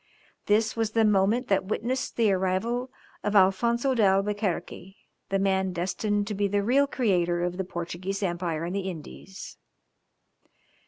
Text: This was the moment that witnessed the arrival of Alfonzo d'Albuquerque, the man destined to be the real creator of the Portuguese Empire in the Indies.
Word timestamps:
This 0.47 0.75
was 0.75 0.93
the 0.93 1.05
moment 1.05 1.47
that 1.49 1.65
witnessed 1.67 2.15
the 2.17 2.31
arrival 2.31 2.89
of 3.23 3.35
Alfonzo 3.35 3.93
d'Albuquerque, 3.93 4.97
the 5.29 5.37
man 5.37 5.73
destined 5.73 6.25
to 6.25 6.33
be 6.33 6.47
the 6.47 6.63
real 6.63 6.87
creator 6.87 7.43
of 7.43 7.57
the 7.57 7.63
Portuguese 7.63 8.23
Empire 8.23 8.65
in 8.65 8.73
the 8.73 8.89
Indies. 8.89 9.57